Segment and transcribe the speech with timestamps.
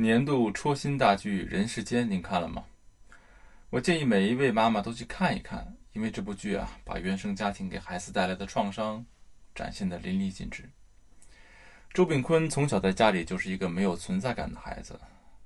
[0.00, 2.64] 年度戳心大剧《人世间》，您看了吗？
[3.68, 9.04] 我建议每一位妈妈都去看一看，因为这部剧啊，把原生家庭给孩子带来的创伤
[9.54, 10.66] 展现的淋漓尽致。
[11.92, 14.98] 周炳坤从小在家里就是一个没有存在感的孩子，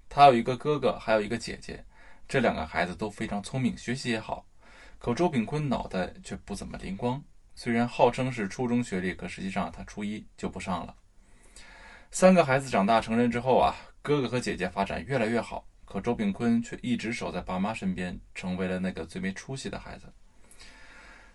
[0.09, 1.85] 他有一个哥哥，还有一个姐姐，
[2.29, 4.47] 这两个孩子都非常聪明，学习也好，
[5.01, 7.21] 可周炳坤脑袋却不怎么灵光。
[7.57, 10.95] 虽然号称是初中学历，可实际上他初一就不上了。
[12.13, 13.75] 三个孩子长大成人之后啊，
[14.05, 20.13] 哥哥和姐姐发展越来越好，可周炳坤却一直守在爸妈身边，成为了那个最没出息的孩子。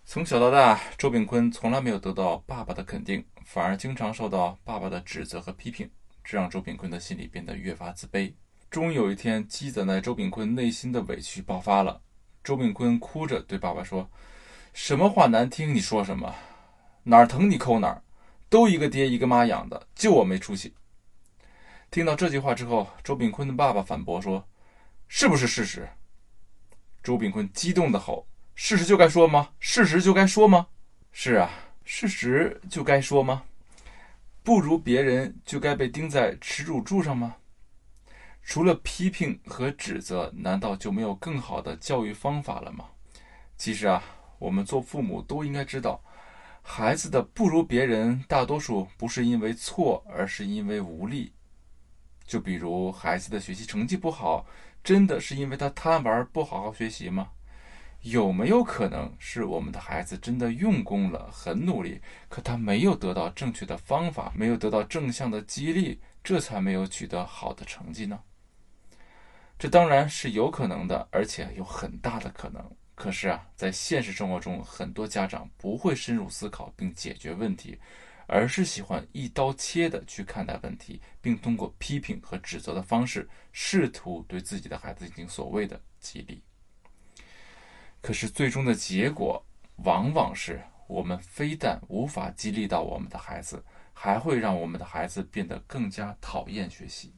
[0.05, 3.25] 从小到大，周炳坤从来没有得到爸爸的肯定。
[3.43, 5.89] 反而经常受到爸爸的指责和批评，
[6.23, 8.31] 这让周炳坤的心里变得越发自卑。
[8.69, 11.99] 终于有一天，积攒在周炳坤内心的委屈爆发了。
[12.43, 14.07] 周炳坤哭着对爸爸说
[14.73, 16.35] ：“什么话难听，你说什么？
[17.01, 18.03] 哪儿疼你抠哪儿，
[18.47, 20.75] 都一个爹一个妈养的，就我没出息。”
[21.91, 24.47] 听到这句话之后，周炳坤的爸爸反驳说
[25.07, 25.89] ：“是不是事实？”
[27.01, 29.49] 周炳坤激动的吼：“事实就该说吗？
[29.59, 30.67] 事实就该说吗？
[31.11, 31.49] 是啊。”
[31.91, 33.41] 事实就该说吗？
[34.43, 37.35] 不如别人就该被钉在耻辱柱上吗？
[38.43, 42.85] 除了批评和指责，难道就没有更好的教育方法了吗？
[43.57, 44.03] 其实啊，
[44.37, 45.99] 我们做父母都应该知道，
[46.61, 51.33] 孩子的不如别人，大多数不是因为错，而是因为无力。
[52.29, 54.45] 就比如孩子的学习成绩不好，
[54.83, 57.31] 真的是因为他贪玩不好好学习吗？
[58.03, 68.19] 有没有可能是我们的孩子真的用功了，很努力，可他没有得到正确的方法，没有得到正向的激励，这才没有取得好的成绩呢？
[69.57, 72.63] 这当然是有可能的，而且有很大的可能。
[72.93, 77.79] 可是啊，在现实生活中，很多家长不会深入思考并解决问题，
[78.29, 86.41] 而是喜欢一刀切的去看待问题，并通过批评和指责的方式，试图对自己的孩子进行所谓的激励。
[88.01, 89.43] 可是最终的结果，
[89.83, 93.63] 往往是我们非但无法激励到我们的孩子，
[93.93, 97.13] 还会让我们的孩子变得更加讨厌学习。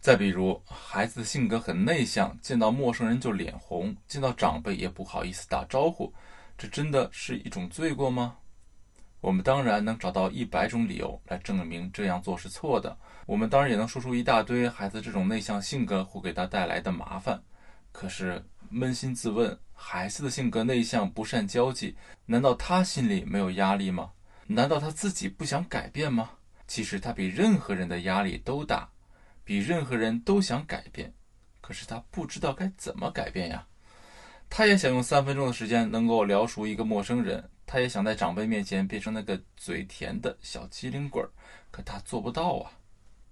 [0.00, 6.12] 再比如，孩子的性格很内向，见到陌生人就脸红，见到长辈也不好意思打招呼，
[6.58, 8.36] 这真的是一种罪过吗？
[9.24, 12.94] 我们当然能找到一百种理由来证明这样做是错的。
[13.24, 17.42] 我们当然也能说出一大堆孩子这种内向性格会给他带来的麻烦。
[17.90, 19.58] 可是扪心自问。
[19.72, 21.96] 孩子的性格内向，不善交际，
[22.26, 24.12] 难道他心里没有压力吗？
[24.46, 26.30] 难道他自己不想改变吗？
[26.68, 28.88] 其实他比任何人的压力都大，
[29.42, 31.12] 比任何人都想改变，
[31.62, 33.66] 可是他不知道该怎么改变呀。
[34.48, 41.30] 他也想用三分钟的时间能够聊熟一个陌生人，他也想在长辈面前变成那个嘴甜的小机灵鬼儿，
[41.70, 42.70] 可他做不到啊。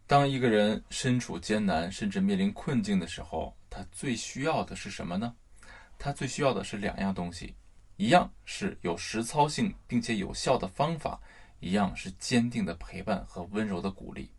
[0.06, 5.34] 当一个人身处艰难，甚至面临困境的时候，他最需要的是什么呢？
[5.98, 7.54] 他最需要的是两样东西，
[7.97, 11.21] 一样是有实操性并且有效的方法，
[11.60, 14.31] 一样是坚定的陪伴和温柔的鼓励。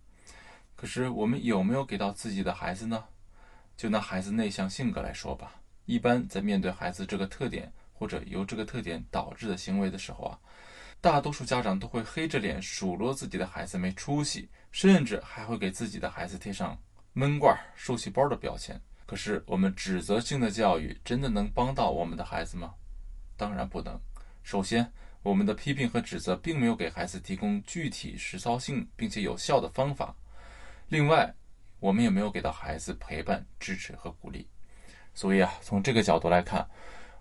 [0.75, 3.03] 可是我们有没有给到自己的孩子呢？
[3.77, 5.55] 就拿孩子内向性格来说吧，
[5.85, 10.39] 一般在面对孩子这个特点或者由这个特点导致的行为的时候啊，
[10.99, 16.77] 大多数家长都会黑着脸数落自己的孩子没出息，甚至还会给自己的孩子贴上
[17.13, 18.79] 闷罐、受气包的标签。
[19.05, 22.73] 可是，我们指责性的教育真的能帮到我们的孩子吗？
[23.35, 23.99] 当然不能。
[24.43, 30.15] 首先，我们的批评和指责并没有给孩子提供具体实操性并且有效的方法。
[30.87, 31.33] 另外，
[31.79, 34.47] 我们也没有给到孩子陪伴、支持和鼓励。
[35.13, 36.67] 所以啊，从这个角度来看，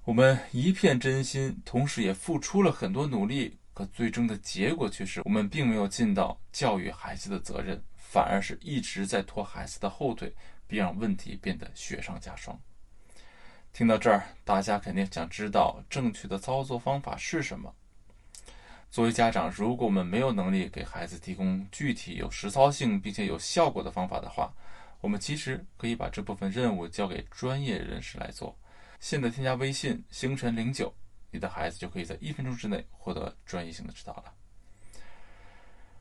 [0.04, 10.34] 我们一片真心，同时也付出了很多努力，可最终的结果却是我们并没有尽到教育孩子的责任，反而是一直在拖孩子的后腿。
[10.72, 12.58] 并让问题变得雪上加霜。
[13.74, 17.74] 听到这儿，大家肯定想知道正确的操作方法是什么。
[18.90, 24.50] 作为家长，如果我们没有能力给孩子提供具体、有实操性并且有效果的方法的话，
[25.02, 28.56] 我们其实可以把这部分任务交给专业人士来做。
[29.02, 30.94] 现在添加微信“星辰零九”，
[31.32, 34.32] 你的孩子就可以在一分钟之内获得专业性的指导了。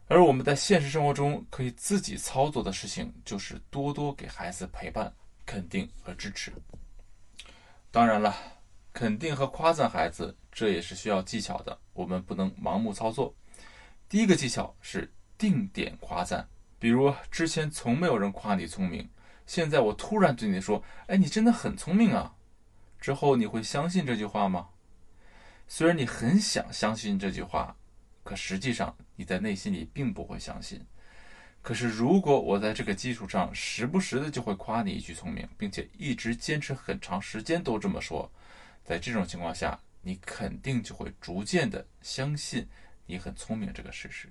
[0.07, 5.11] 而我们在现实生活中可以自己操作的事情，就是多多给孩子陪伴、
[5.47, 6.53] 肯定和支持。
[7.89, 8.37] 当然了，
[8.93, 13.33] 肯定和夸赞孩子，这也是需要技巧的，我们不能盲目操作。
[14.07, 16.47] 第一个技巧是定点夸赞，
[16.77, 19.09] 比如之前从没有人夸你聪明，
[19.47, 22.31] 现在我突然对你说：“哎，你真的很聪明啊！”
[23.01, 24.69] 之后你会相信这句话吗？
[25.67, 27.75] 虽然你很想相信这句话。
[28.23, 30.79] 可实际上，你在内心里并不会相信。
[31.63, 38.31] 可是如果我在这个基础上时不时的就会夸你一句聪明，并且一直坚持很长时间都这么说，
[38.83, 42.67] 在这种情况下，你肯定就会逐渐的相信
[43.07, 44.29] 你很聪明这个事实。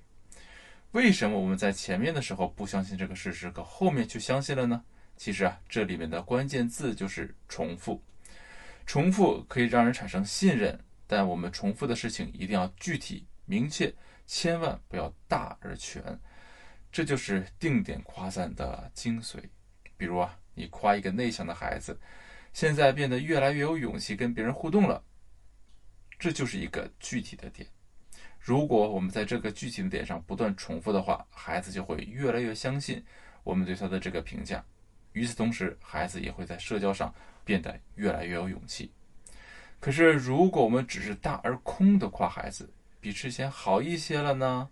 [0.92, 4.84] 为什么我们在前面的时候不相信这个事实，可后面却相信了呢？
[5.16, 8.00] 其实啊，这里面的关键字就是重复。
[8.90, 10.76] 重复可以让人产生信任，
[11.06, 13.94] 但我们重复的事情一定要具体明确，
[14.26, 16.02] 千万不要大而全。
[16.90, 19.38] 这就是定点夸赞的精髓。
[19.96, 22.00] 比如啊，你夸一个内向的孩子，
[22.52, 25.00] 现在变得越来越有勇气跟别人互动了，
[26.18, 27.68] 这就是一个具体的点。
[28.40, 33.04] 如果我们在这个具体的点上不断重复的话，孩子就会越来越相信
[33.44, 34.64] 我们对他的这个评价。
[35.12, 37.14] 与此同时，孩子也会在社交上
[37.44, 38.90] 变得越来越有勇气。
[39.78, 42.70] 可是，如果我们只是大而空的夸孩子，
[43.00, 44.68] 比之前好一些了呢？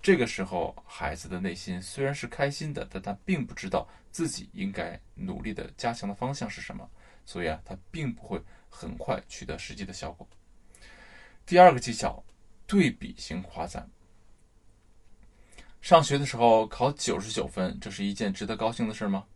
[0.00, 6.88] 这个时候，孩子的内心虽然是开心的，但他并不知道自己应该努力的加强的方向是什么，
[7.24, 10.28] 所以啊，他并不会很快取得实际的效果。
[11.46, 12.22] 第二个技巧。
[12.64, 13.86] 对比型夸赞。
[15.82, 19.26] 上学的时候考九十九分，这是一件值得高兴的事吗？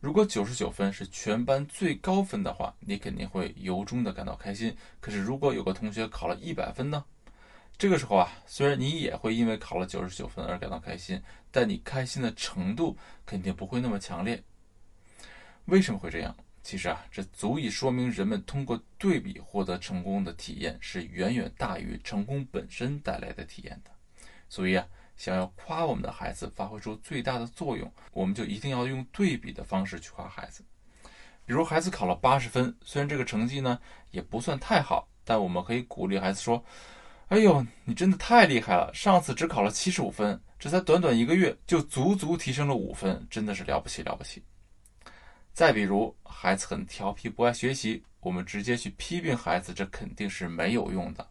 [0.00, 4.74] 如果九十九分是全班最高分的话，你肯定会由衷的感到开心。
[4.98, 7.04] 可是如果有个同学考了一百分呢？
[7.76, 11.20] 这个时候啊，虽然你也会因为考了九十九分而感到开心，
[11.50, 14.42] 但你开心的程度肯定不会那么强烈。
[15.66, 16.34] 为什么会这样？
[16.62, 23.90] 其实啊，这足以说明人们通过对比获得成功的体验是远远大于成功本身带来的体验的。
[24.48, 24.86] 所以啊，
[25.20, 30.64] 想要夸我们的孩子发挥出最大的作用，我们就一定要用对比的方式去夸孩子。
[31.44, 33.78] 比如孩子考了八十分，虽然这个成绩呢
[34.12, 36.64] 也不算太好，但我们可以鼓励孩子说
[37.28, 38.90] ：“哎呦，你真的太厉害了！
[38.94, 44.42] 上次只考了七十五分，这才短短一个月就足足提升了五分，真的是了不起了不起。”
[45.52, 51.28] 再比如，孩子很调皮，不爱学习，我们直接去批评孩子，这肯定是没有用的。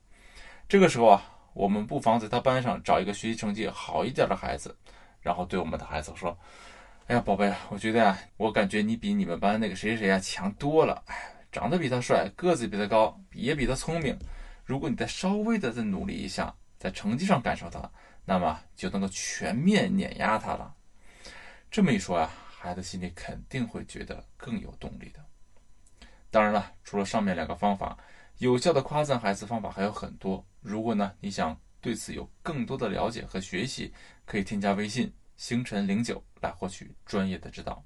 [0.67, 1.23] 这个时候啊，
[1.59, 4.73] 我们不妨在他班上找一个学习成绩好一点的孩子，
[5.19, 6.37] 然后对我们的孩子说
[7.07, 11.03] ：“哎呀，宝贝，我觉得呀，我感觉你比你们班那个谁谁谁啊强多了。
[11.07, 11.17] 哎，
[11.51, 14.17] 长得比他帅，个子比他高，也比他聪明。
[14.63, 17.91] 如果你再稍微的再努力一下，在成绩上赶上他，
[18.23, 20.73] 那么就能够全面碾压他了。”
[21.69, 22.31] 这么一说啊。
[22.61, 25.19] 孩子心里肯定会觉得更有动力的。
[26.29, 27.97] 当然了，除了上面两个方法，
[28.39, 30.45] 有效的夸赞孩子方法还有很多。
[30.61, 33.93] 如果呢你想对此有更多的了解和学习，
[34.25, 37.83] 可以添加微信星辰零九来获取专业的指导。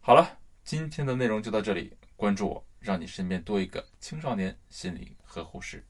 [0.00, 5.82] 好了，今天的内容就到这里，关注我，让你身边多一个青少年心理呵护师。